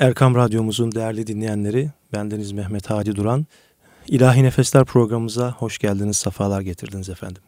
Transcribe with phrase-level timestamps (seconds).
[0.00, 3.46] Erkam Radyomuzun değerli dinleyenleri, bendeniz Mehmet Hadi Duran.
[4.06, 7.42] İlahi Nefesler programımıza hoş geldiniz, sefalar getirdiniz efendim.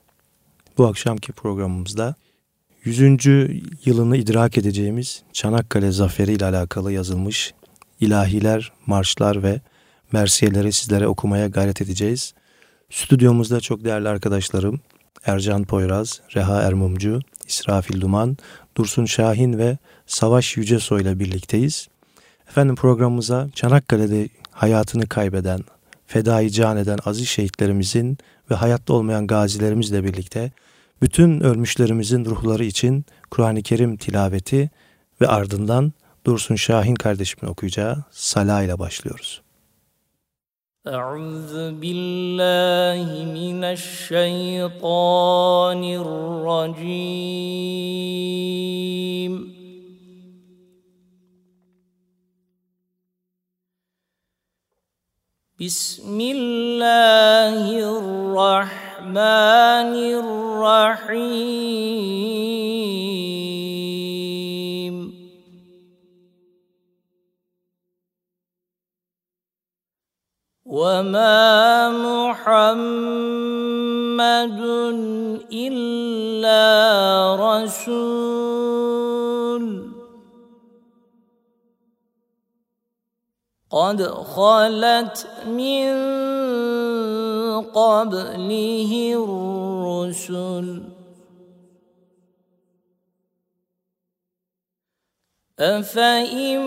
[0.78, 2.14] Bu akşamki programımızda
[2.84, 3.26] 100.
[3.84, 7.54] yılını idrak edeceğimiz Çanakkale Zaferi ile alakalı yazılmış
[8.00, 9.61] ilahiler, marşlar ve
[10.12, 12.34] mersiyeleri sizlere okumaya gayret edeceğiz.
[12.91, 14.80] Stüdyomuzda çok değerli arkadaşlarım
[15.25, 18.37] Ercan Poyraz, Reha Ermumcu, İsrafil Duman,
[18.77, 21.91] Dursun Şahin ve Savaş Yücesoy ile birlikteyiz.
[22.49, 25.59] Efendim programımıza Çanakkale'de hayatını kaybeden,
[26.07, 28.17] fedai can eden aziz şehitlerimizin
[28.52, 30.52] ve hayatta olmayan gazilerimizle birlikte
[31.02, 34.70] bütün ölmüşlerimizin ruhları için Kur'an-ı Kerim tilaveti
[35.21, 35.94] ve ardından
[36.26, 39.41] Dursun Şahin kardeşimin okuyacağı Sala ile başlıyoruz.
[40.88, 43.07] أعوذ بالله
[43.39, 45.02] من الشيطان
[46.03, 47.17] الرجيم
[55.63, 57.63] بسم الله
[57.95, 59.15] الرحمن
[59.95, 61.23] الرحيم.
[70.66, 73.06] وما محمد
[75.53, 76.66] الا
[77.38, 78.82] رسول.
[83.72, 84.03] قد
[84.37, 85.92] خلت من
[87.72, 90.82] قبله الرسل.
[95.60, 96.60] أفإن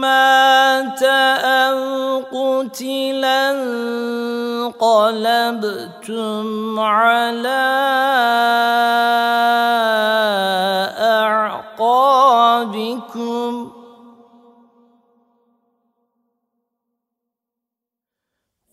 [0.00, 1.78] مات أو
[2.18, 3.50] قتلا
[4.80, 6.46] انقلبتم
[6.80, 7.64] على
[11.78, 12.08] أعقابكم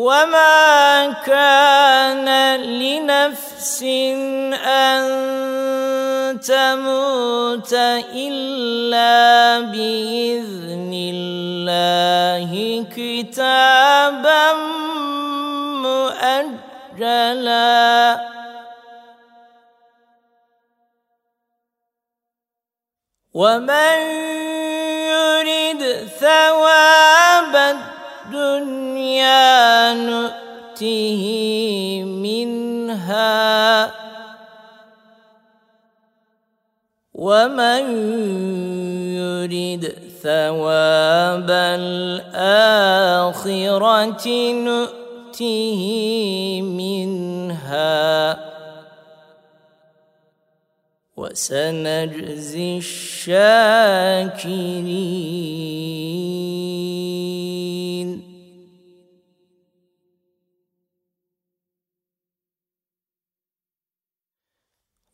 [0.00, 3.82] وما كان لنفس
[4.64, 5.04] ان
[6.40, 7.72] تموت
[8.16, 12.50] الا باذن الله
[12.96, 14.52] كتابا
[15.84, 17.60] مؤجلا
[23.34, 23.98] ومن
[25.12, 27.89] يرد ثواب
[28.30, 31.22] الدنيا نؤته
[32.04, 33.90] منها
[37.14, 37.82] ومن
[39.18, 39.84] يرد
[40.22, 41.50] ثواب
[42.30, 42.68] الآخرة
[44.52, 45.80] نؤته
[46.62, 48.38] منها
[51.16, 54.20] وسنجزي الشاكرين.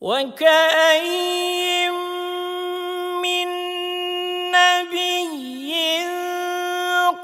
[0.07, 1.93] وكأين
[3.23, 3.49] من
[4.55, 5.75] نبي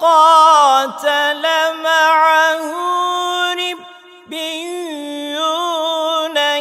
[0.00, 1.44] قاتل
[1.82, 2.66] معه
[4.24, 4.66] ربيون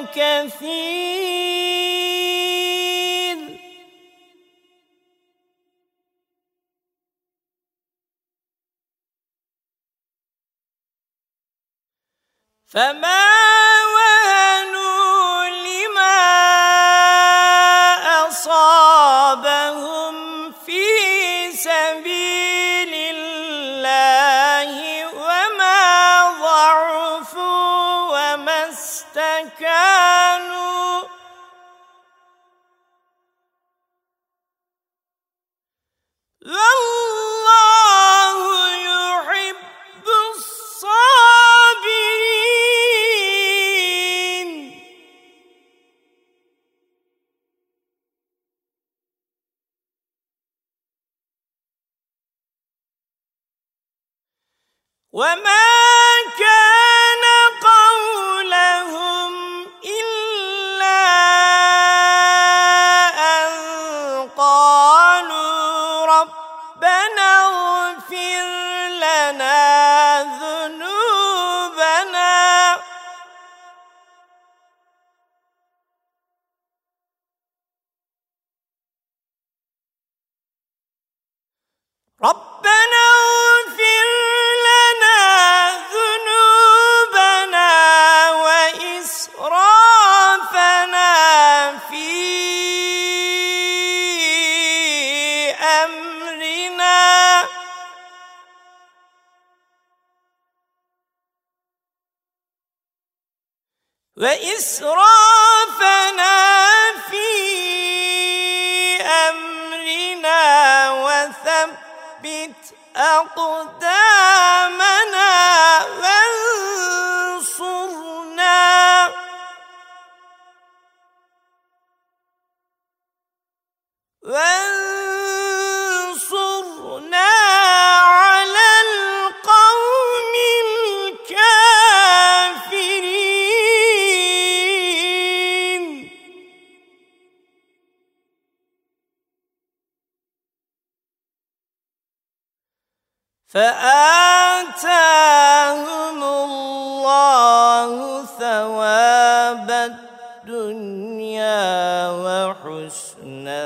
[0.05, 1.31] كثير.
[12.67, 13.21] فما
[13.95, 14.80] وهنوا
[55.13, 56.00] وما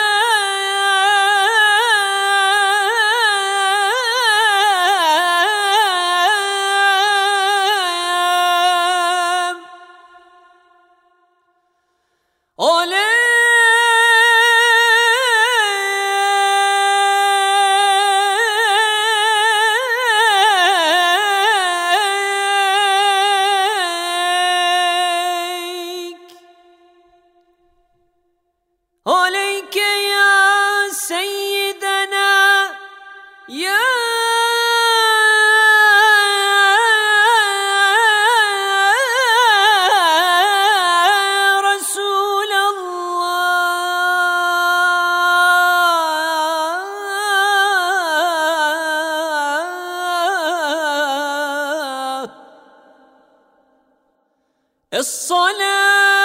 [54.95, 56.24] الصلاة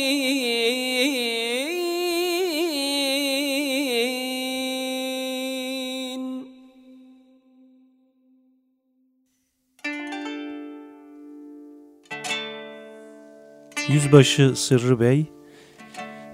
[14.11, 15.25] Yüzbaşı Sırrı Bey,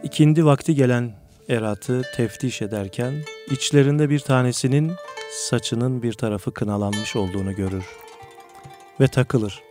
[0.04, 1.12] ikindi vakti gelen
[1.50, 3.14] eratı teftiş ederken
[3.52, 4.92] içlerinde bir tanesinin
[5.32, 7.86] saçının bir tarafı kınalanmış olduğunu görür
[9.00, 9.62] ve takılır.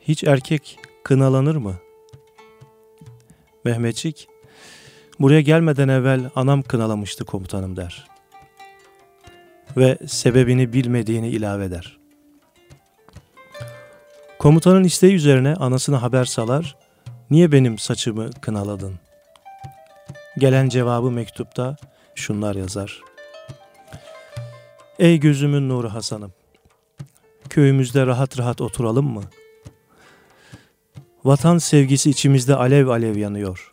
[0.00, 1.74] Hiç erkek kınalanır mı?
[3.64, 4.28] Mehmetçik,
[5.18, 8.08] buraya gelmeden evvel anam kınalamıştı komutanım der.
[9.76, 11.99] Ve sebebini bilmediğini ilave eder.
[14.40, 16.76] Komutanın isteği üzerine anasına haber salar,
[17.30, 18.94] niye benim saçımı kınaladın?
[20.38, 21.76] Gelen cevabı mektupta
[22.14, 23.00] şunlar yazar.
[24.98, 26.32] Ey gözümün nuru Hasan'ım,
[27.48, 29.22] köyümüzde rahat rahat oturalım mı?
[31.24, 33.72] Vatan sevgisi içimizde alev alev yanıyor.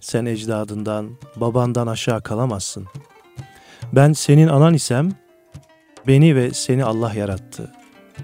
[0.00, 2.86] Sen ecdadından, babandan aşağı kalamazsın.
[3.92, 5.12] Ben senin anan isem,
[6.06, 7.72] beni ve seni Allah yarattı.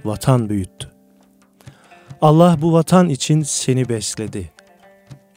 [0.05, 0.92] Vatan büyüttü.
[2.23, 4.53] Allah bu vatan için seni besledi.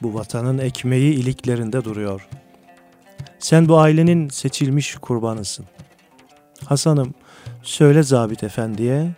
[0.01, 2.27] Bu vatanın ekmeği iliklerinde duruyor.
[3.39, 5.65] Sen bu ailenin seçilmiş kurbanısın.
[6.65, 7.13] Hasan'ım,
[7.63, 9.11] söyle zabit efendiye,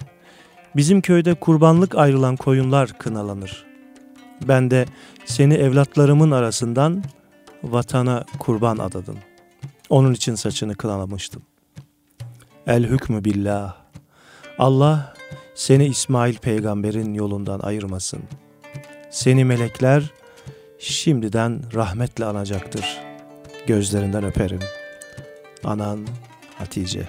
[0.76, 3.66] bizim köyde kurbanlık ayrılan koyunlar kınalanır.
[4.48, 4.86] Ben de
[5.26, 7.04] seni evlatlarımın arasından
[7.64, 9.18] vatana kurban adadım.
[9.90, 11.42] Onun için saçını kılanamıştım.
[12.68, 13.76] El hükmü billah.
[14.60, 15.17] Allah
[15.58, 18.24] seni İsmail peygamberin yolundan ayırmasın.
[19.10, 20.04] Seni melekler
[20.80, 23.02] şimdiden rahmetle anacaktır.
[23.68, 24.60] Gözlerinden öperim.
[25.64, 26.08] Anan
[26.58, 27.08] Hatice.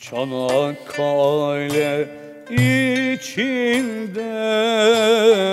[0.00, 1.40] Çanakkale
[3.14, 4.32] içinde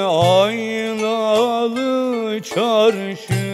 [0.08, 1.62] aynalı
[2.42, 3.47] çarşı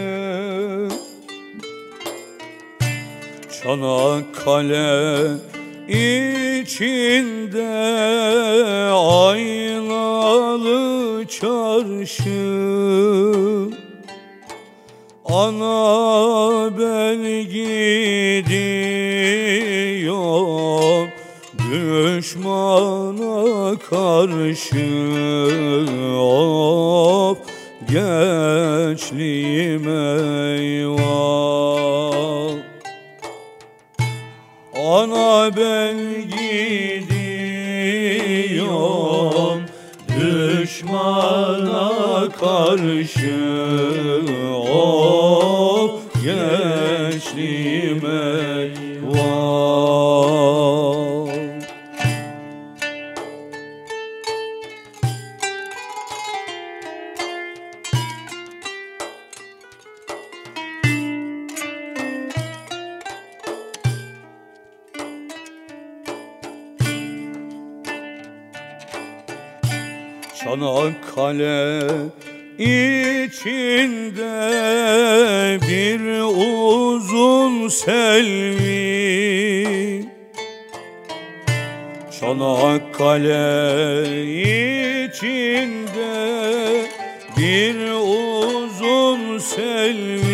[3.63, 5.27] Çanakkale
[5.88, 7.67] içinde
[8.91, 10.74] aynalı
[11.27, 12.43] çarşı.
[15.25, 18.63] Ana ben gidiyorum
[21.72, 23.43] düşmana
[23.89, 24.88] karşı.
[26.20, 27.38] Of
[27.91, 29.88] gençliğim
[35.51, 37.23] Ben gidiyorum.
[40.19, 41.91] Düşmana
[42.39, 43.39] karşı
[44.73, 45.91] Of
[46.23, 49.72] gençliğim eyvah
[71.33, 72.11] Çanakkale
[72.59, 73.59] içinde
[75.67, 78.73] bir uzun selvi.
[82.19, 83.33] Çanakkale
[85.01, 86.13] içinde
[87.37, 90.33] bir uzun selvi.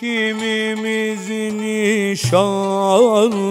[0.00, 1.30] Kimimiz
[1.60, 3.43] nişanlı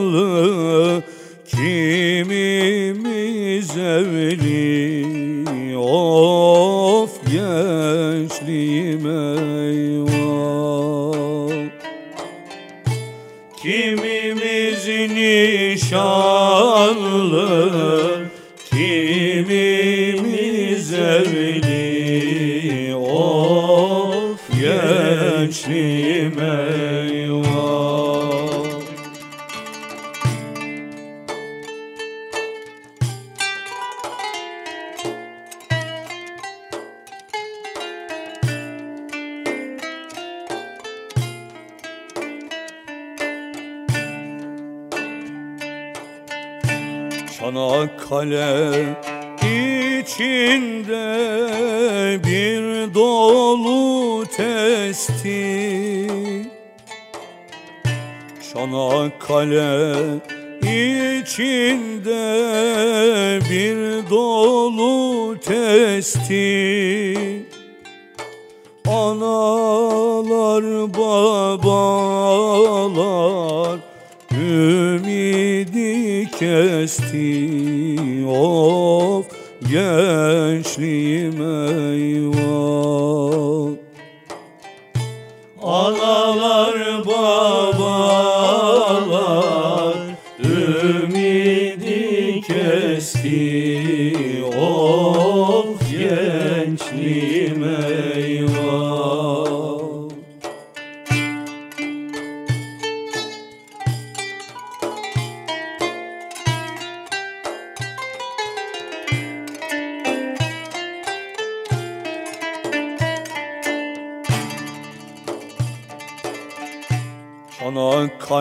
[48.34, 48.96] Çanakkale
[50.02, 51.08] içinde
[52.24, 56.08] bir dolu testi.
[58.54, 59.94] Çanakkale
[61.22, 62.26] içinde
[63.50, 66.44] bir dolu testi.
[68.88, 70.64] Analar
[70.94, 71.74] babalar
[74.32, 77.63] ümidi kesti
[78.28, 79.26] Of
[79.62, 81.03] gençliğim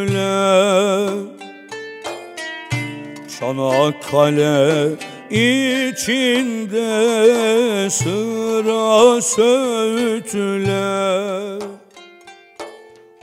[3.41, 4.89] Çanakkale
[5.31, 6.91] içinde
[7.91, 10.81] sıra söğütler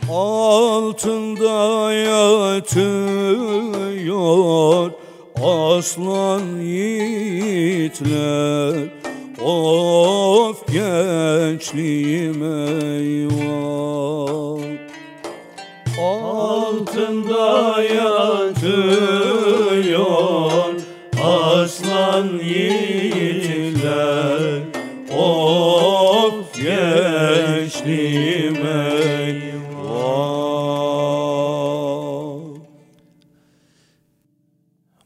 [0.09, 3.37] Altında yatıyor
[5.35, 7.67] aslan yiğitler
[9.41, 13.37] Of gençliğim eyvah.
[15.99, 19.37] Altında yatıyor
[21.23, 24.39] aslan yiğitler.
[25.17, 29.57] Of gençliğim eyvah.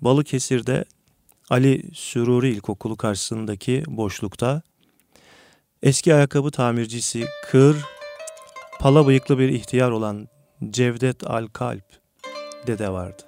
[0.01, 0.85] Balıkesir'de
[1.51, 4.62] Ali Süruri İlkokulu karşısındaki boşlukta
[5.84, 7.77] eski ayakkabı tamircisi kır,
[8.79, 10.27] pala bıyıklı bir ihtiyar olan
[10.70, 11.84] Cevdet Alkalp
[12.67, 13.24] dede vardı.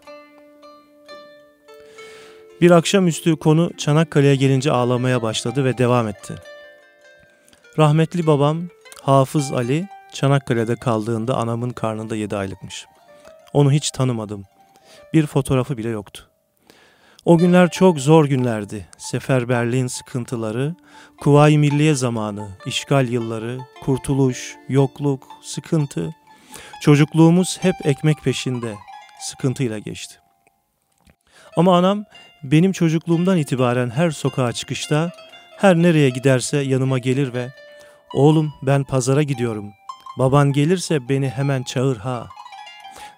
[2.61, 6.35] Bir akşamüstü konu Çanakkale'ye gelince ağlamaya başladı ve devam etti.
[7.77, 8.63] Rahmetli babam
[9.01, 12.85] Hafız Ali Çanakkale'de kaldığında anamın karnında 7 aylıkmış.
[13.53, 14.45] Onu hiç tanımadım.
[15.13, 16.32] Bir fotoğrafı bile yoktu.
[17.25, 18.87] O günler çok zor günlerdi.
[18.97, 20.75] Seferberliğin sıkıntıları,
[21.21, 26.15] Kuvayi Milliye zamanı, işgal yılları, kurtuluş, yokluk, sıkıntı.
[26.81, 28.75] Çocukluğumuz hep ekmek peşinde,
[29.21, 30.15] sıkıntıyla geçti.
[31.57, 32.03] Ama anam
[32.43, 35.11] benim çocukluğumdan itibaren her sokağa çıkışta,
[35.57, 37.49] her nereye giderse yanıma gelir ve
[38.13, 39.71] ''Oğlum ben pazara gidiyorum.
[40.19, 42.27] Baban gelirse beni hemen çağır ha.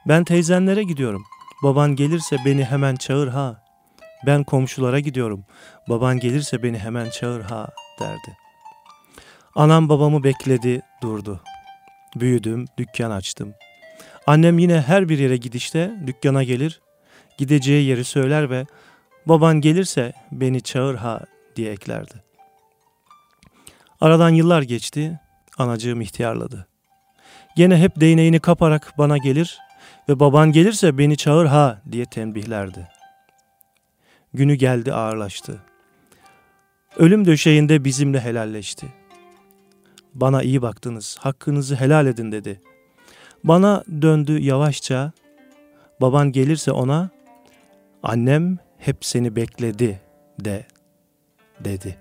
[0.07, 1.23] Ben teyzenlere gidiyorum.
[1.63, 3.64] Baban gelirse beni hemen çağır ha.''
[4.25, 5.45] Ben komşulara gidiyorum.
[5.89, 7.67] Baban gelirse beni hemen çağır ha
[7.99, 8.37] derdi.
[9.55, 11.41] Anam babamı bekledi, durdu.
[12.15, 13.53] Büyüdüm, dükkan açtım.
[14.27, 16.81] Annem yine her bir yere gidişte dükkana gelir,
[17.37, 18.65] gideceği yeri söyler ve
[19.25, 21.21] baban gelirse beni çağır ha
[21.55, 22.13] diye eklerdi.
[24.01, 25.19] Aradan yıllar geçti,
[25.57, 26.67] anacığım ihtiyarladı.
[27.55, 29.59] Gene hep değneğini kaparak bana gelir
[30.09, 32.94] ve baban gelirse beni çağır ha diye tembihlerdi.
[34.35, 35.61] Günü geldi ağırlaştı.
[36.97, 38.87] Ölüm döşeğinde bizimle helalleşti.
[40.13, 42.61] Bana iyi baktınız, hakkınızı helal edin dedi.
[43.43, 45.11] Bana döndü yavaşça,
[46.01, 47.09] baban gelirse ona,
[48.03, 50.01] annem hep seni bekledi
[50.39, 50.65] de,
[51.59, 51.97] dedi.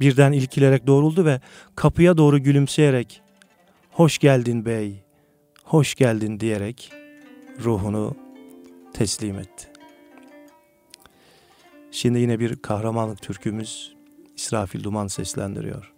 [0.00, 1.40] Birden ilkilerek doğruldu ve
[1.76, 3.22] kapıya doğru gülümseyerek,
[3.90, 5.04] hoş geldin bey,
[5.64, 6.92] hoş geldin diyerek
[7.64, 8.16] ruhunu
[8.92, 9.71] teslim etti.
[11.94, 13.94] Şimdi yine bir kahramanlık türkümüz
[14.36, 15.91] İsrafil Duman seslendiriyor.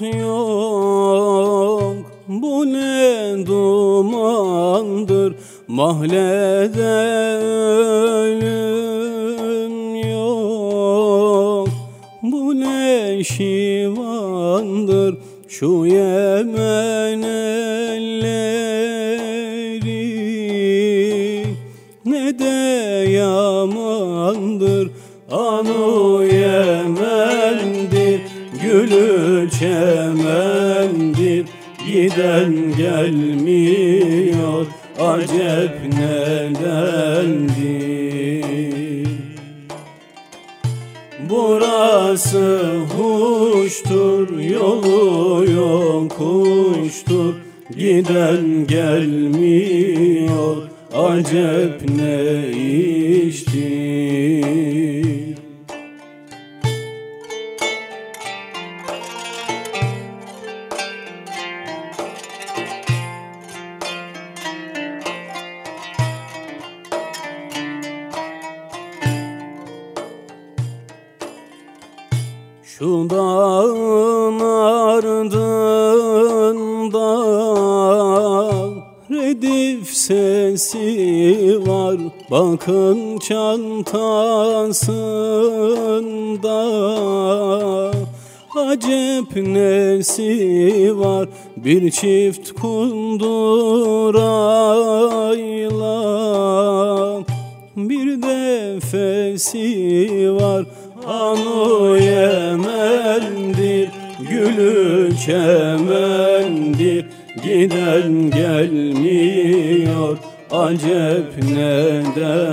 [0.00, 1.94] Yok.
[2.28, 5.34] Bu ne dumandır?
[5.68, 7.06] Mahlede
[8.30, 11.68] ölüm yok.
[12.22, 15.18] Bu ne şivandır?
[15.48, 16.79] Şu Yemen
[32.20, 34.66] Giden gelmiyor,
[34.98, 37.40] acep nedendir
[41.30, 47.34] Burası huştur, yolu yokuştur
[47.76, 50.56] Giden gelmiyor,
[50.94, 52.89] acep ne
[82.60, 84.00] Bakın çantasında
[88.56, 91.28] Acep nesi var?
[91.56, 93.64] Bir çift kundurayla
[97.76, 100.64] Bir defesi var
[101.06, 103.88] anu Yemen'dir
[104.30, 107.06] Gülü çemendir
[107.44, 109.09] Giden gelmiyor
[110.60, 112.50] acep nedendir?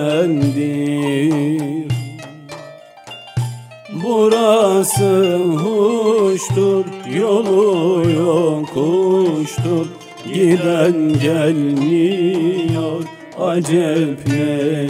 [4.04, 9.88] Burası huştur, yolu yokuştur.
[10.34, 13.04] Giden gelmiyor,
[13.40, 14.86] acep ne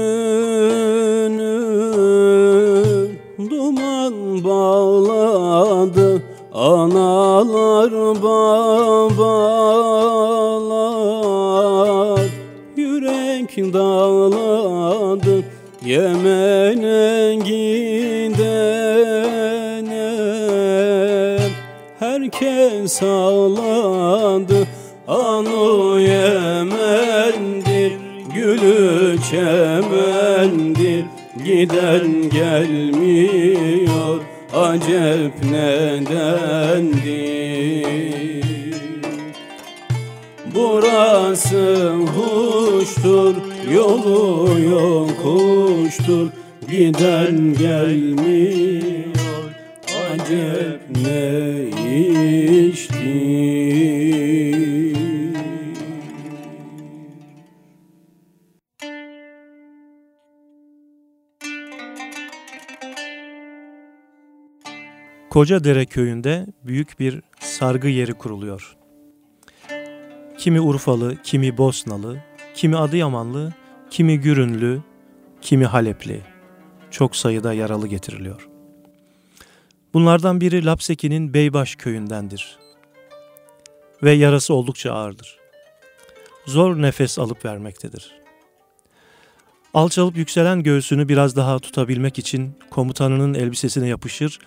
[3.49, 6.23] duman bağladı.
[6.53, 7.91] Analar
[8.23, 9.21] babalar
[12.75, 15.43] yürek dağladı.
[15.85, 18.47] Yemen'e gidene
[21.99, 24.56] herkes ağladı
[29.31, 31.05] gülü çemendir
[31.45, 34.21] Giden gelmiyor,
[34.53, 36.97] acep nedendir
[40.55, 43.35] Burası huştur,
[43.73, 46.29] yolu yokuştur
[46.69, 49.13] Giden gelmiyor,
[50.13, 51.37] acep ne
[65.37, 68.77] Kocadere köyünde büyük bir sargı yeri kuruluyor.
[70.37, 72.23] Kimi Urfalı, kimi Bosnalı,
[72.55, 73.53] kimi Adıyamanlı,
[73.89, 74.81] kimi Gürünlü,
[75.41, 76.21] kimi Halepli.
[76.91, 78.47] Çok sayıda yaralı getiriliyor.
[79.93, 82.59] Bunlardan biri Lapseki'nin Beybaş köyündendir.
[84.03, 85.37] Ve yarası oldukça ağırdır.
[86.45, 88.26] Zor nefes alıp vermektedir.
[89.73, 94.39] Alçalıp yükselen göğsünü biraz daha tutabilmek için komutanının elbisesine yapışır,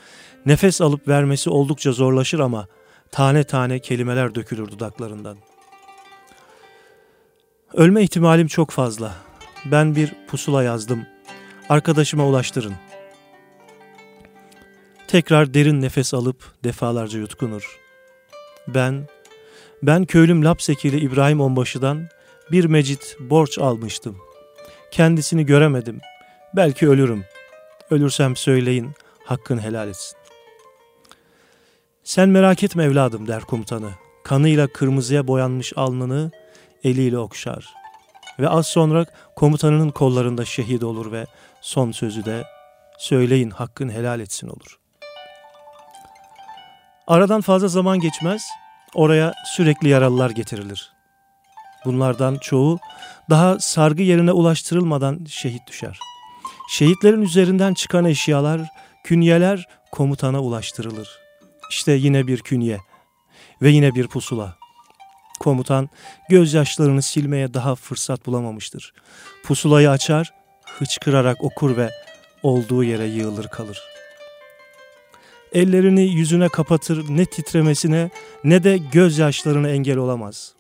[0.47, 2.67] nefes alıp vermesi oldukça zorlaşır ama
[3.11, 5.37] tane tane kelimeler dökülür dudaklarından.
[7.75, 9.15] Ölme ihtimalim çok fazla.
[9.65, 11.07] Ben bir pusula yazdım.
[11.69, 12.75] Arkadaşıma ulaştırın.
[15.09, 17.79] Tekrar derin nefes alıp defalarca yutkunur.
[18.69, 19.09] Ben,
[19.83, 22.09] ben köylüm Lapsekili İbrahim Onbaşı'dan
[22.53, 24.17] bir mecit borç almıştım.
[24.91, 26.01] Kendisini göremedim.
[26.57, 27.25] Belki ölürüm.
[27.91, 28.93] Ölürsem söyleyin,
[29.25, 30.19] hakkın helal etsin.
[32.05, 33.91] Sen merak etme evladım der komutanı.
[34.25, 36.31] Kanıyla kırmızıya boyanmış alnını
[36.85, 37.75] eliyle okşar.
[38.39, 41.27] Ve az sonra komutanının kollarında şehit olur ve
[41.61, 42.43] son sözü de
[42.99, 44.79] söyleyin hakkın helal etsin olur.
[47.07, 48.43] Aradan fazla zaman geçmez,
[48.95, 50.93] oraya sürekli yaralılar getirilir.
[51.85, 52.79] Bunlardan çoğu
[53.31, 55.99] daha sargı yerine ulaştırılmadan şehit düşer.
[56.71, 58.61] Şehitlerin üzerinden çıkan eşyalar,
[59.05, 61.09] künyeler komutana ulaştırılır.
[61.71, 62.79] İşte yine bir künye
[63.63, 64.57] ve yine bir pusula.
[65.41, 65.89] Komutan
[66.29, 68.93] gözyaşlarını silmeye daha fırsat bulamamıştır.
[69.45, 70.33] Pusulayı açar,
[70.79, 71.91] hıçkırarak okur ve
[72.43, 73.81] olduğu yere yığılır kalır.
[75.53, 78.11] Ellerini yüzüne kapatır ne titremesine
[78.45, 80.55] ne de gözyaşlarına engel olamaz.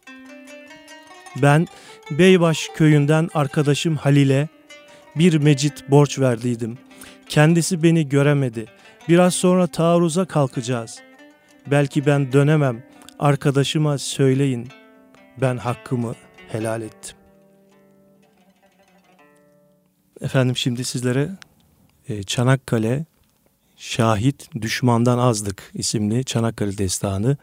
[1.36, 1.66] Ben
[2.10, 4.48] Beybaş köyünden arkadaşım Halil'e
[5.16, 6.78] bir mecit borç verdiydim.
[7.28, 8.66] Kendisi beni göremedi.
[9.08, 10.98] Biraz sonra taarruza kalkacağız.
[11.66, 12.82] Belki ben dönemem.
[13.18, 14.68] Arkadaşıma söyleyin.
[15.40, 16.14] Ben hakkımı
[16.48, 17.16] helal ettim.
[20.20, 21.30] Efendim şimdi sizlere
[22.08, 23.04] e, Çanakkale
[23.76, 27.36] Şahit Düşmandan Azdık isimli Çanakkale destanı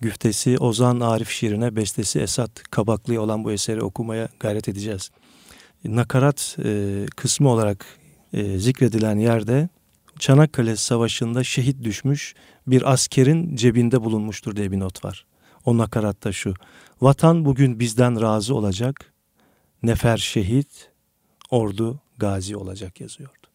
[0.00, 5.10] güftesi Ozan Arif Şirin'e, bestesi Esat Kabaklı'ya olan bu eseri okumaya gayret edeceğiz.
[5.84, 7.86] Nakarat e, kısmı olarak
[8.32, 9.68] e, zikredilen yerde
[10.18, 12.34] Çanakkale Savaşı'nda şehit düşmüş
[12.66, 15.26] bir askerin cebinde bulunmuştur diye bir not var.
[15.64, 16.54] O nakaratta şu.
[17.00, 19.12] Vatan bugün bizden razı olacak,
[19.82, 20.90] nefer şehit,
[21.50, 23.45] ordu gazi olacak yazıyordu.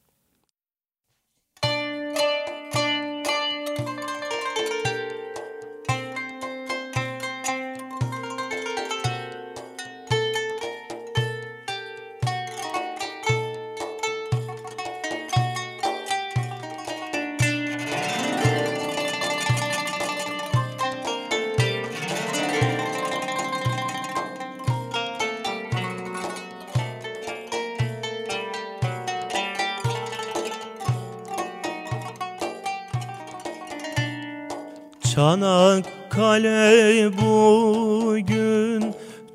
[35.22, 38.82] Çanakkale bugün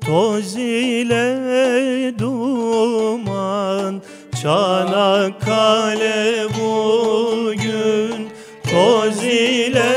[0.05, 4.01] toz ile duman.
[4.41, 8.29] Çanakkale bugün
[8.63, 9.91] toz ile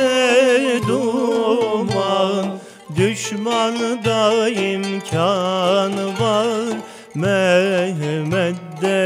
[0.88, 2.58] duman.
[2.96, 6.76] Düşmanda imkan var
[7.14, 9.00] Mehmet'de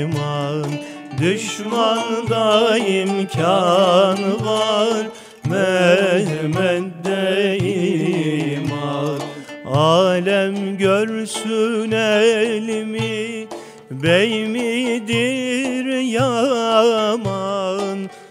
[0.00, 0.66] iman.
[1.18, 4.45] Düşmanda imkan var
[11.06, 13.46] görsün elmi
[13.90, 17.18] Bey midir yaman?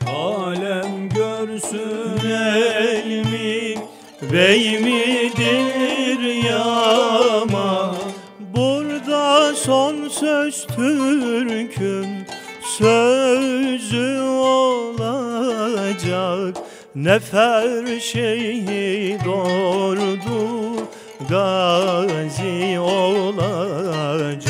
[0.08, 3.76] Alem görsün elmi
[4.34, 7.96] Bey midir yaman?
[8.56, 12.08] Burada son söz Türk'ün
[12.78, 15.56] sözü olacak.
[16.96, 20.65] Nefer şehit ordu
[21.30, 24.46] gazi olacak.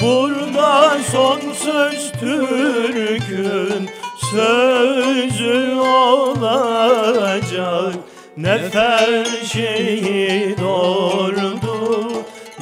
[0.00, 3.88] Burada son söz Türk'ün
[4.30, 7.16] sözü olacak.
[8.36, 12.12] Nefer şehit ordu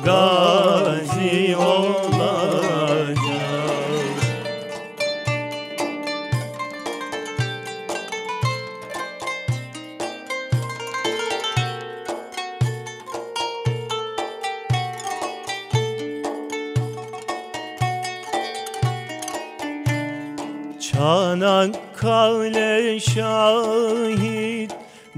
[0.05, 2.14] gazi olacak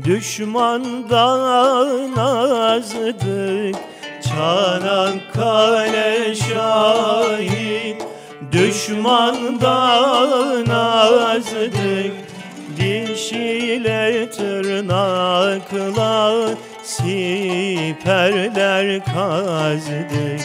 [0.04, 3.76] Düşmandan azdık
[4.28, 8.02] Çanakkale şahit.
[8.52, 12.12] Düşmandan azdık
[12.76, 16.48] Diş ile tırnakla
[16.82, 20.40] Siperler kazdık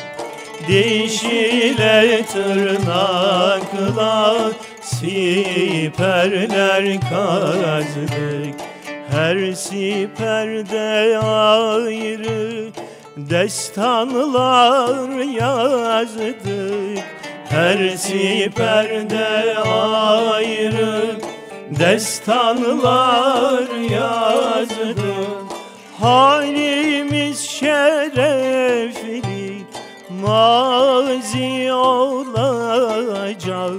[0.68, 4.36] Diş ile tırnakla
[4.82, 8.71] Siperler kazdık
[9.12, 12.72] Her siperde ayrı
[13.18, 16.42] Destanlar yazdık.
[17.50, 21.16] Her siperde ayrı
[21.70, 25.00] Destanlar yazdık.
[26.00, 29.22] Halimiz şerefli
[30.22, 33.72] Mazi olacak.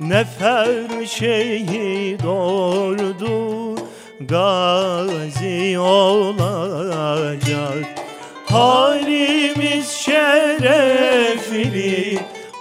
[0.00, 3.87] Nefer şehit ordu
[4.20, 7.38] Gazi olacak.
[8.46, 11.38] Halimiz şerefli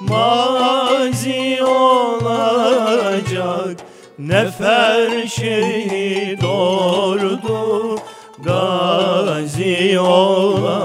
[0.01, 2.57] Mazi olacak.
[4.19, 7.99] Nefer şehit ordu
[8.43, 10.76] Gazi olacak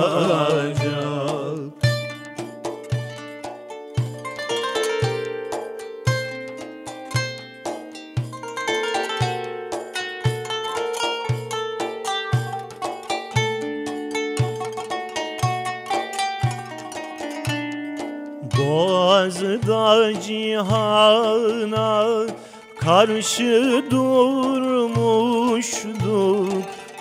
[22.84, 24.82] karşı durmuştuk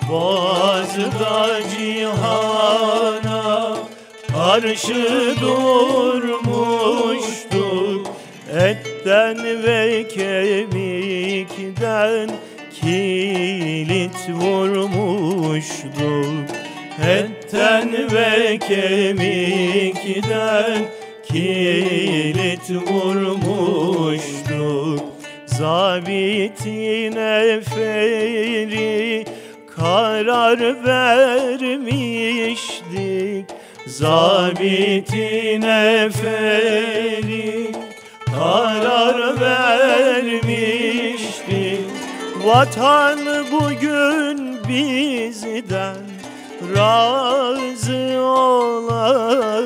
[0.09, 3.77] Boğaz'da cihana.
[4.27, 6.41] Karşı durmuştuk
[8.53, 12.29] Etten ve kemikten
[12.81, 15.91] kilit vurmuştuk
[17.03, 20.77] Etten ve kemikten
[21.27, 25.10] kilit vurmuştuk
[25.61, 27.15] Zabitin
[27.57, 29.25] eferi
[29.75, 31.85] karar vermiştik.
[33.87, 35.61] Zabitin
[36.01, 37.71] eferi
[38.25, 40.61] karar vermiştik.
[42.45, 43.19] Vatan
[43.51, 45.97] bugün bizden
[46.75, 49.61] razı olacak.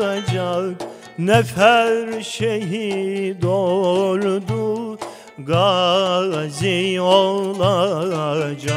[1.18, 4.98] Nefer şehit ordu
[5.38, 8.76] gazi olacak.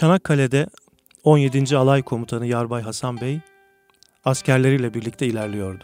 [0.02, 0.68] Çanakkale'de
[1.24, 1.78] 17.
[1.78, 3.40] Alay Komutanı Yarbay Hasan Bey
[4.26, 5.84] askerleriyle birlikte ilerliyordu.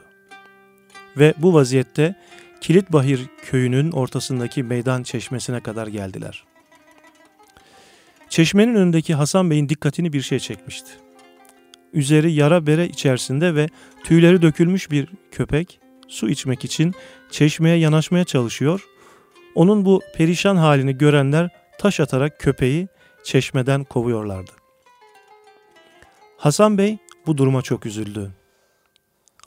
[1.18, 2.16] Ve bu vaziyette
[2.62, 6.44] Kilitbahir köyünün ortasındaki meydan çeşmesine kadar geldiler.
[8.30, 10.92] Çeşmenin önündeki Hasan Bey'in dikkatini bir şey çekmişti.
[11.94, 13.68] Üzeri yara bere içerisinde ve
[14.04, 16.94] tüyleri dökülmüş bir köpek su içmek için
[17.32, 18.86] çeşmeye yanaşmaya çalışıyor.
[19.56, 21.50] Onun bu perişan halini görenler
[21.80, 22.88] taş atarak köpeği
[23.28, 24.52] çeşmeden kovuyorlardı.
[26.38, 28.32] Hasan Bey bu duruma çok üzüldü.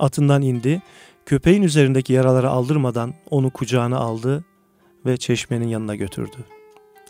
[0.01, 0.83] Atından indi,
[1.27, 4.45] köpeğin üzerindeki yaraları aldırmadan onu kucağına aldı
[5.07, 6.37] ve çeşmenin yanına götürdü.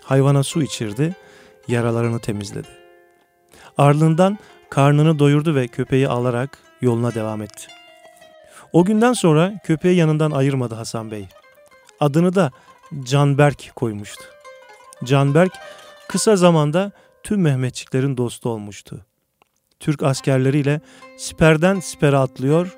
[0.02, 1.16] Hayvana su içirdi,
[1.68, 2.68] yaralarını temizledi.
[3.78, 4.38] Ardından
[4.70, 7.66] karnını doyurdu ve köpeği alarak yoluna devam etti.
[8.72, 11.28] O günden sonra köpeği yanından ayırmadı Hasan Bey.
[12.00, 12.50] Adını da
[13.04, 14.24] Canberk koymuştu.
[15.04, 15.52] Canberk
[16.10, 16.92] kısa zamanda
[17.22, 19.06] tüm Mehmetçiklerin dostu olmuştu.
[19.80, 20.80] Türk askerleriyle
[21.18, 22.76] siperden sipere atlıyor,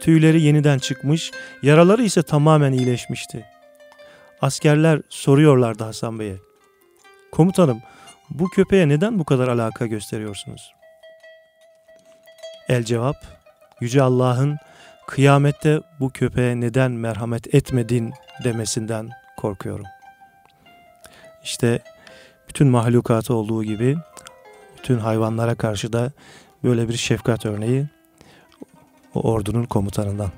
[0.00, 1.30] tüyleri yeniden çıkmış,
[1.62, 3.44] yaraları ise tamamen iyileşmişti.
[4.40, 6.36] Askerler soruyorlardı Hasan Bey'e.
[7.32, 7.82] Komutanım,
[8.30, 10.72] bu köpeğe neden bu kadar alaka gösteriyorsunuz?
[12.68, 13.16] El cevap,
[13.80, 14.58] Yüce Allah'ın
[15.06, 18.12] kıyamette bu köpeğe neden merhamet etmedin
[18.44, 19.86] demesinden korkuyorum.
[21.42, 21.82] İşte
[22.48, 23.96] bütün mahlukatı olduğu gibi
[24.78, 26.12] bütün hayvanlara karşı da
[26.64, 27.86] böyle bir şefkat örneği
[29.14, 30.30] o ordunun komutanından.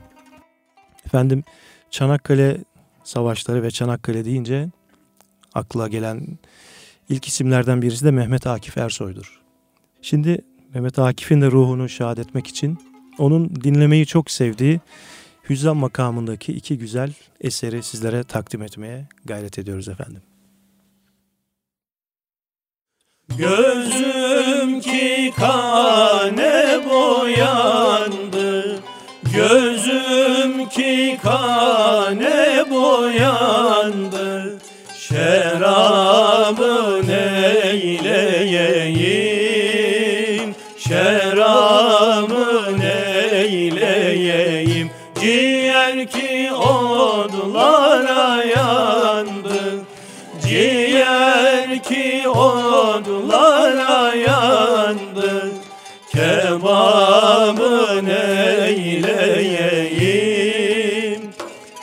[1.07, 1.45] Efendim
[1.91, 2.59] Çanakkale
[3.05, 4.69] savaşları ve Çanakkale deyince
[5.55, 6.39] akla gelen
[7.09, 9.41] ilk isimlerden birisi de Mehmet Akif Ersoy'dur.
[10.03, 10.45] Şimdi
[10.75, 12.79] Mehmet Akif'in de ruhunu şahit etmek için
[13.19, 14.81] onun dinlemeyi çok sevdiği
[15.49, 20.23] Hüzzam makamındaki iki güzel eseri sizlere takdim etmeye gayret ediyoruz efendim.
[23.37, 28.79] Gözüm ki kane boyandı.
[29.35, 34.59] Gözüm ki kane boyandı.
[34.99, 36.38] Şerabı
[57.99, 61.23] Kebabı neyleyeyim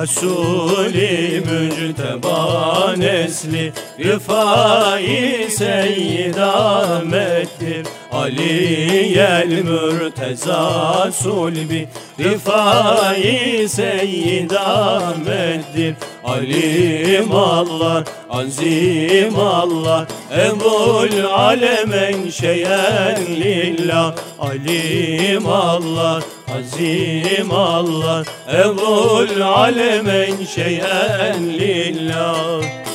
[0.00, 7.86] Resul-i mücteba nesli Rifai Seyyid Ahmet'tir
[8.18, 11.88] Aliyel Mürteza Sulbi
[12.18, 15.94] Rifai Seyyid Ahmet'tir
[16.24, 24.14] Alim Allah, azim Allah Ebul alemen şeyen lillah.
[24.38, 26.20] Alim Allah,
[26.58, 32.87] azim Allah Ebul alemen şeyen lillah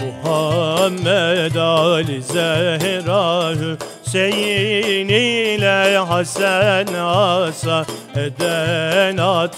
[0.00, 7.86] Muhammed Ali Zehra Hüseyin ile Hasan Asa
[8.16, 9.54] Eden at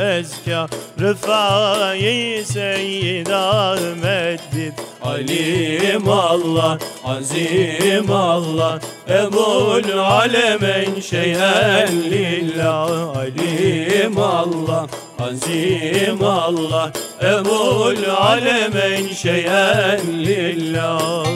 [0.00, 0.68] ezka
[1.00, 4.72] Rıfai Seyyid Ahmet'dir
[5.02, 8.80] Alim Allah, azim Allah.
[9.08, 14.86] Ebul alemen şeyen lillah Alim Allah,
[15.18, 21.26] Tanzim Allah Emul alemen şeyen lillah.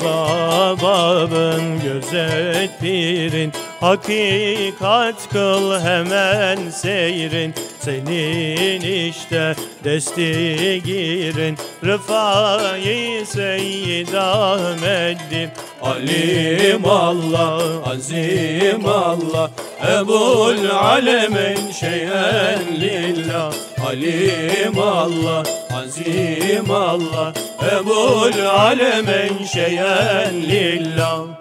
[0.00, 7.54] Zababın gözet pirin Hakikat kıl hemen seyrin.
[7.80, 9.54] Senin işte
[9.84, 11.56] desti girin.
[11.84, 15.48] Rıfai Seyyid Ahmet'dir
[15.82, 19.50] Alim Allah, Azim Allah.
[19.98, 23.52] Ebul Alemin şeyen lillah.
[23.86, 27.32] Alim Allah, Azim Allah.
[27.72, 31.39] Ebul Alemin şeyen lillah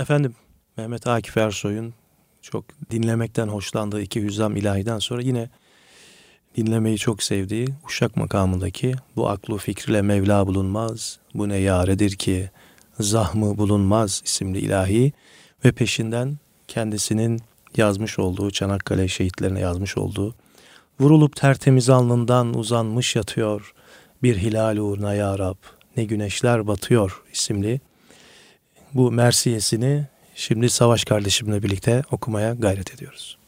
[0.00, 0.34] Efendim
[0.76, 1.94] Mehmet Akif Ersoy'un
[2.42, 5.48] çok dinlemekten hoşlandığı iki hüzzam ilahiden sonra yine
[6.56, 12.50] dinlemeyi çok sevdiği Uşak makamındaki bu aklı fikriyle Mevla bulunmaz, bu ne yaredir ki
[13.00, 15.12] zahmı bulunmaz isimli ilahi
[15.64, 16.38] ve peşinden
[16.68, 17.40] kendisinin
[17.76, 20.34] yazmış olduğu Çanakkale şehitlerine yazmış olduğu
[21.00, 23.72] vurulup tertemiz alnından uzanmış yatıyor
[24.22, 25.58] bir hilal uğruna ya Rab
[25.96, 27.80] ne güneşler batıyor isimli
[28.94, 33.39] bu mersiyesini şimdi Savaş kardeşimle birlikte okumaya gayret ediyoruz.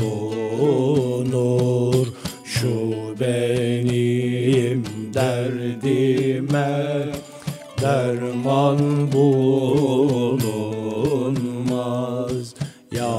[0.00, 1.54] Bulunur.
[2.44, 4.84] Şu benim
[5.14, 6.74] derdime
[7.82, 8.78] derman
[9.12, 10.44] bulunmaz.
[12.92, 13.14] Ya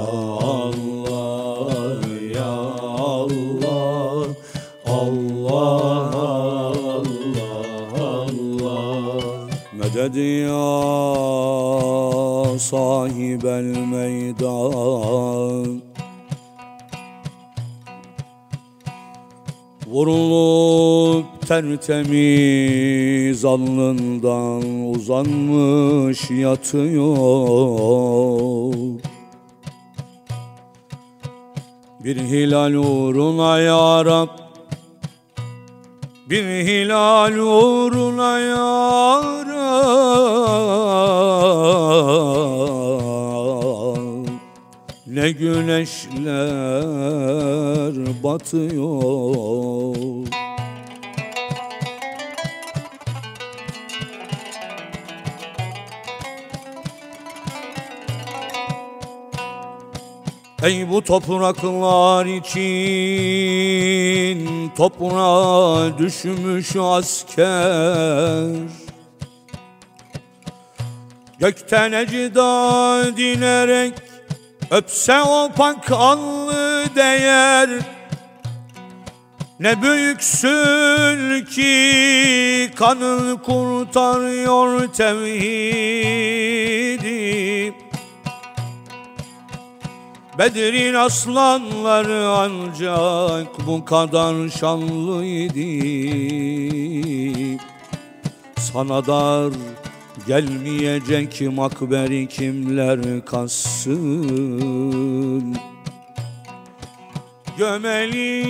[0.48, 2.02] Allah,
[2.34, 2.56] Ya
[2.96, 4.28] Allah
[4.86, 6.12] Allah,
[6.96, 7.36] Allah,
[7.93, 10.66] Allah Meded ya
[12.60, 15.25] sahibel meydan
[20.06, 27.06] Vurulup tertemiz alnından uzanmış yatıyor.
[32.03, 34.30] Bir hilal uğruna ya Rab
[36.30, 39.35] bir hilal uğruna yaram
[45.16, 46.24] Ne güneşler
[48.24, 49.95] batıyor.
[60.63, 63.20] Ey bu topraklar için
[64.78, 68.49] toprağa düşmüş asker.
[71.39, 73.93] Gökten ecda dinerek
[74.72, 77.70] öpse o pak allı değer.
[79.59, 86.26] Ne büyüksün ki kanın kurtarıyor tevhidi.
[90.38, 95.66] Bedir'in aslanları ancak bu kadar şanlıydı.
[98.57, 99.53] Sana dar
[100.28, 104.76] gelmeyecek makberi kimler kassın
[107.58, 108.46] Gömelim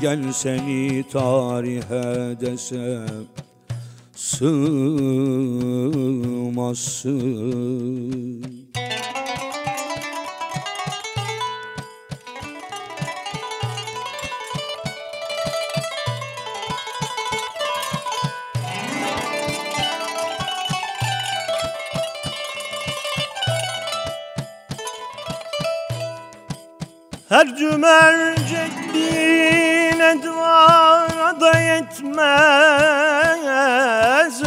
[0.00, 3.26] gel seni tarihe desem
[4.14, 4.68] sığmazsın
[27.28, 32.08] Her cümercek bin edvara da yetmez.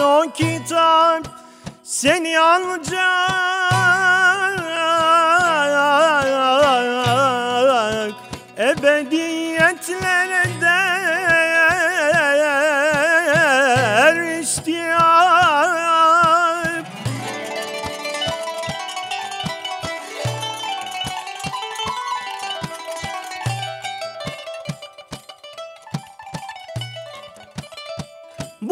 [0.01, 1.23] O kitap
[1.83, 3.60] seni alacak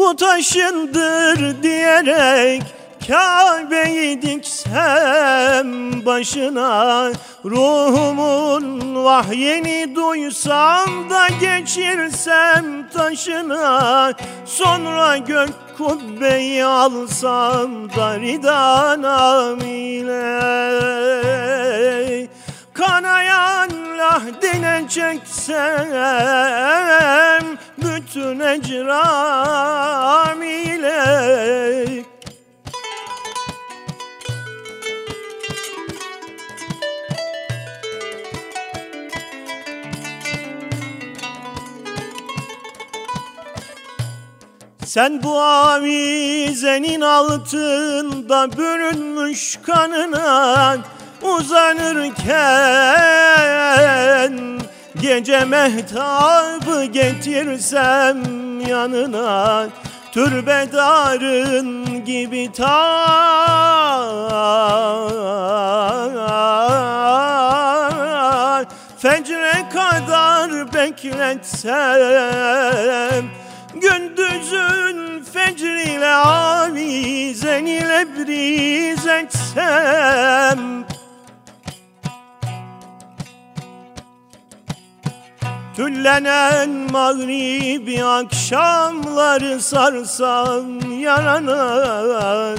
[0.00, 2.62] Bu taşındır diyerek
[3.08, 5.66] Kabe'yi diksem
[6.06, 7.10] başına
[7.44, 14.12] Ruhumun vahyeni duysam da geçirsem taşına
[14.46, 20.40] Sonra gök kubbeyi alsam da ridanam ile
[22.74, 25.86] Kanayan lahdine çeksem
[27.78, 32.04] bütün ecram ile.
[44.84, 50.76] Sen bu avizenin altında bürünmüş kanına
[51.22, 52.30] uzanırken
[55.00, 58.20] Gece mehtabı getirsem
[58.60, 59.68] yanına
[60.12, 63.00] Türbedarın gibi ta
[68.98, 71.80] Fecre kadar bekletsem
[73.74, 80.84] Gündüzün fecriyle avizen ile briz etsem
[85.80, 92.54] Tüllenen mağribi akşamları sarsam yarana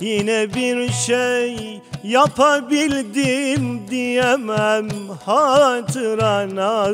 [0.00, 4.88] Yine bir şey yapabildim diyemem
[5.24, 6.88] hatırana.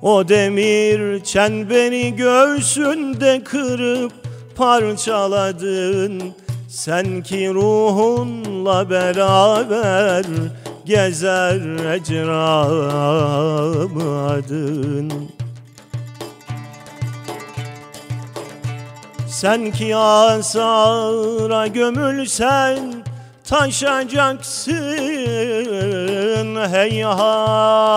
[0.03, 4.13] O demir çemberi göğsünde kırıp
[4.57, 6.23] parçaladın.
[6.69, 10.25] Sen ki ruhunla beraber
[10.85, 11.61] gezer
[11.95, 12.61] ecramadın
[19.29, 22.79] Sen ki asara gömülsen
[23.45, 24.75] taşacaksın
[26.73, 27.91] heyhat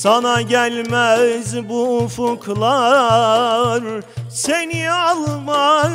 [0.00, 3.82] Sana gelmez bu ufuklar
[4.30, 5.94] Seni almaz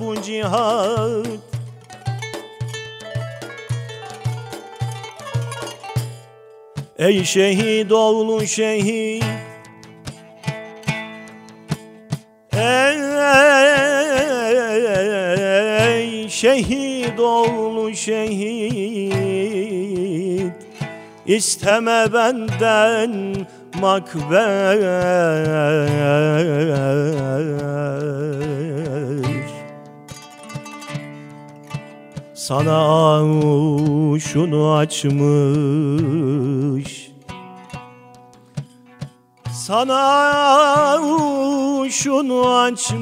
[0.00, 1.26] bu cihat.
[6.98, 9.24] Ey şehit oğlu şehit
[15.82, 19.79] Ey şehit oğlu şehit
[21.36, 23.46] İsteme benden
[23.80, 24.80] makber.
[32.34, 32.76] Sana
[33.16, 35.10] avuşunu açmış.
[39.52, 40.00] Sana
[41.90, 43.00] şunu açmış.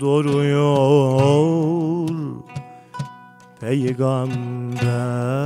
[0.00, 1.28] Doruyor
[3.60, 5.38] peygamber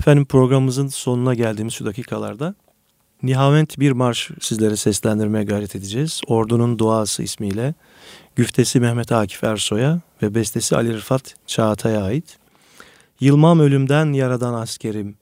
[0.00, 2.54] Efendim programımızın sonuna geldiğimiz şu dakikalarda
[3.22, 6.20] Nihavent bir marş sizlere seslendirmeye gayret edeceğiz.
[6.26, 7.74] Ordunun Duası ismiyle
[8.36, 12.38] güftesi Mehmet Akif Ersoy'a ve bestesi Ali Rıfat Çağatay'a ait.
[13.20, 15.16] Yılmam ölümden yaradan askerim,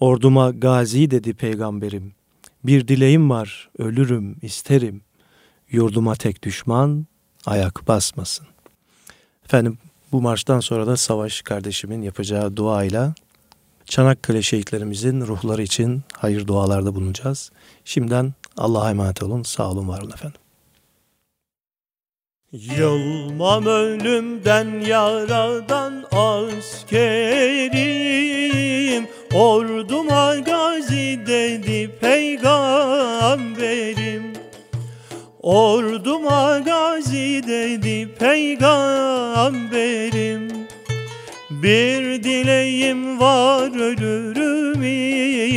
[0.00, 2.17] orduma gazi dedi peygamberim.
[2.68, 5.02] Bir dileğim var, ölürüm, isterim.
[5.70, 7.06] Yurduma tek düşman
[7.46, 8.46] ayak basmasın.
[9.44, 9.78] Efendim
[10.12, 13.14] bu marştan sonra da Savaş kardeşimin yapacağı duayla
[13.84, 17.52] Çanakkale şehitlerimizin ruhları için hayır dualarda bulunacağız.
[17.84, 19.42] Şimdiden Allah'a emanet olun.
[19.42, 20.40] Sağ olun, var olun efendim.
[22.52, 27.88] Yılmam ölümden yaradan askerim
[29.34, 34.32] Orduma gazi dedi peygamberim.
[35.42, 40.48] Orduma gazi dedi peygamberim.
[41.50, 44.82] Bir dileğim var ölürüm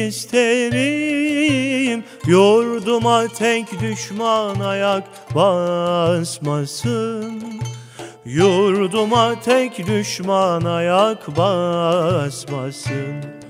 [0.08, 2.04] isterim.
[2.28, 5.04] Yurduma tek düşman ayak
[5.36, 7.44] basmasın.
[8.26, 13.41] Yurduma tek düşman ayak basmasın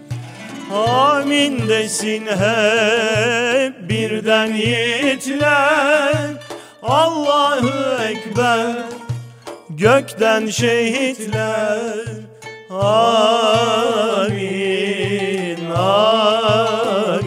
[0.74, 6.16] Amin desin hep birden yiğitler.
[6.84, 8.76] Allahu Ekber
[9.70, 12.06] gökten şehitler.
[12.70, 14.40] Amin,
[15.76, 17.22] amin.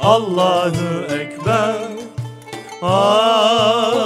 [0.00, 1.88] Allahu Ekber
[2.82, 3.97] Amin,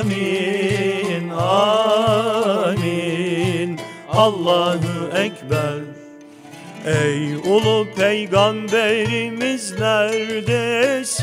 [0.00, 2.70] Amin, amin.
[4.08, 5.80] Allahu Ekber.
[6.86, 11.16] Ey ulu peygamberimiz neredesin?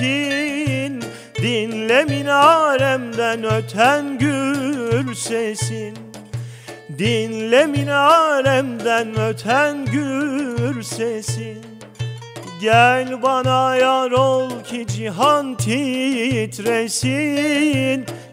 [1.41, 5.97] Dinle minaremden öten gül sesin.
[6.99, 11.76] Dinle minaremden öten gür sesin
[12.61, 16.97] Gel bana yar ol ki cihan titresin.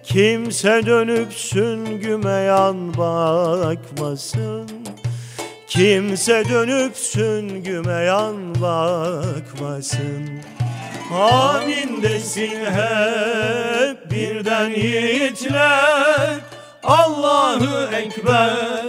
[0.02, 4.70] Kimse dönüp süngüme yan bakmasın.
[5.68, 10.30] Kimse dönüp süngüme yan bakmasın.
[11.12, 16.34] Amin desin hep birden yiğitler.
[16.82, 18.84] Allahu Ekber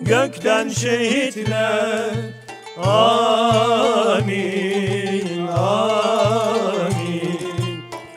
[0.00, 2.35] gökten şehitler
[2.78, 4.28] Amin
[5.48, 6.28] amin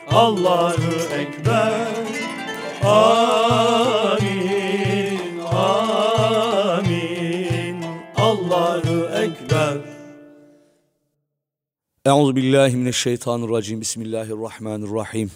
[0.08, 1.88] Allahu Ekber
[2.84, 4.38] Amin
[5.52, 6.96] amin
[8.16, 9.76] Allahu Ekber
[12.06, 13.80] Euzu billahi mineşşeytanirracim.
[13.80, 15.30] Bismillahirrahmanirrahim.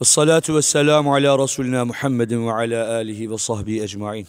[0.00, 4.26] Ve salatu ve selamu ala Resulina Muhammedin ve ala alihi ve sahbihi ecmain.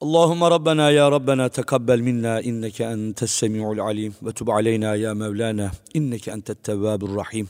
[0.00, 5.70] Allahümme Rabbena ya Rabbena tekabbel minna inneke entes semi'ul alim ve tub aleyna ya Mevlana
[5.94, 7.48] inneke entet tevvabur rahim.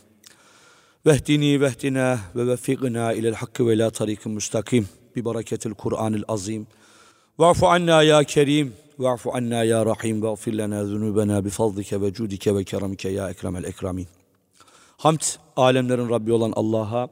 [1.07, 6.67] Vehdini vehdina ve veffikna ilel hakkı ve la tarikin müstakim bi bereketil Kur'anil azim.
[7.39, 12.65] Va'fu anna ya kerim Ve'fu anna ya rahim ve'gfir lana zunubena bifadlike ve cudike ve
[12.65, 14.07] keramike ya ekremel ekramin.
[14.97, 15.23] Hamd
[15.57, 17.09] alemlerin Rabbi olan Allah'a,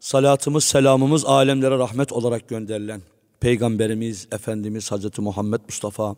[0.00, 3.00] salatımız selamımız alemlere rahmet olarak gönderilen
[3.40, 6.16] Peygamberimiz Efendimiz Hazreti Muhammed Mustafa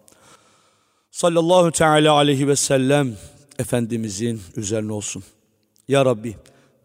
[1.11, 3.17] sallallahu teala aleyhi ve sellem
[3.59, 5.23] Efendimizin üzerine olsun.
[5.89, 6.37] Ya Rabbi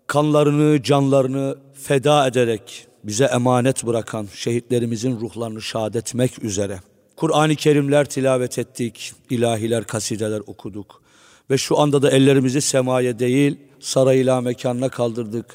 [0.07, 6.79] kanlarını canlarını feda ederek bize emanet bırakan şehitlerimizin ruhlarını şad etmek üzere
[7.15, 11.01] Kur'an-ı Kerimler tilavet ettik, ilahiler, kasideler okuduk.
[11.49, 15.45] Ve şu anda da ellerimizi semaya değil, sarayla mekanına kaldırdık.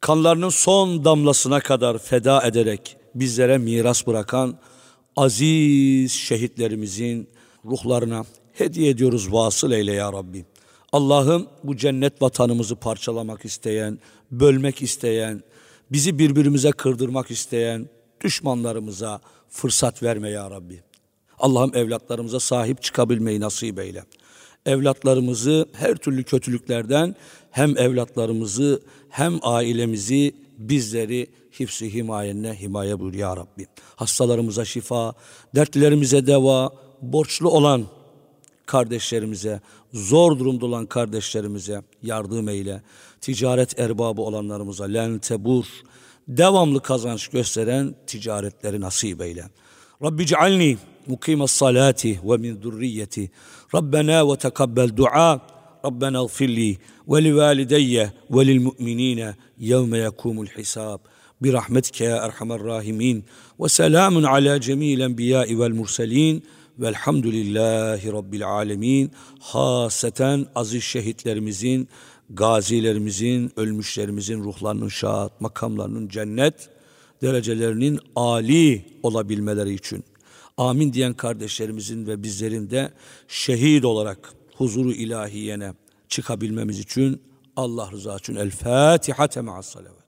[0.00, 4.58] Kanlarının son damlasına kadar feda ederek bizlere miras bırakan
[5.16, 7.28] aziz şehitlerimizin
[7.64, 10.44] ruhlarına hediye ediyoruz vasıl eyle ya Rabbi.
[10.92, 13.98] Allah'ım bu cennet vatanımızı parçalamak isteyen,
[14.30, 15.42] bölmek isteyen,
[15.92, 17.88] bizi birbirimize kırdırmak isteyen
[18.20, 20.80] düşmanlarımıza, fırsat verme ya Rabbi.
[21.38, 24.04] Allah'ım evlatlarımıza sahip çıkabilmeyi nasip eyle.
[24.66, 27.16] Evlatlarımızı her türlü kötülüklerden
[27.50, 30.34] hem evlatlarımızı hem ailemizi
[30.68, 31.26] bizleri
[31.60, 33.66] hifsi himayenle himaye buyur ya Rabbi.
[33.96, 35.12] Hastalarımıza şifa,
[35.54, 36.70] dertlerimize deva,
[37.02, 37.86] borçlu olan
[38.66, 39.60] kardeşlerimize,
[39.92, 42.82] zor durumda olan kardeşlerimize yardım eyle.
[43.20, 45.64] Ticaret erbabı olanlarımıza lentebur,
[46.28, 49.44] devamlı kazanç gösteren ticaretleri nasip eyle.
[50.02, 53.30] Rabbi cealni mukime salati ve min durriyeti.
[53.74, 55.40] Rabbena ve tekabbel dua.
[55.84, 60.99] Rabbena gfirli ve li valideyye ve lil mu'minine يوم يقوم الحساب
[61.41, 63.23] برحمتك يا أرحم الراحمين
[63.59, 66.41] وسلام على جميع الأنبياء والمرسلين
[66.79, 69.11] velhamdülillahi rabbil alemin.
[69.39, 71.87] Haseten aziz şehitlerimizin,
[72.29, 76.69] gazilerimizin, ölmüşlerimizin ruhlarının şahat, makamlarının cennet
[77.21, 80.03] derecelerinin âli olabilmeleri için.
[80.57, 82.91] Amin diyen kardeşlerimizin ve bizlerin de
[83.27, 85.73] şehit olarak huzuru ilahiyene
[86.09, 87.21] çıkabilmemiz için
[87.56, 90.01] Allah rızası için El Fatiha ma'as salavat.